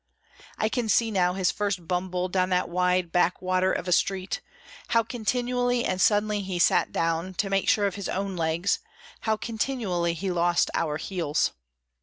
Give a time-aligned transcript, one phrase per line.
[0.57, 4.41] I can see now his first bumble down that wide, back water of a street,
[4.87, 8.79] how continually and suddenly he sat down to make sure of his own legs,
[9.19, 11.51] how continually he lost our heels.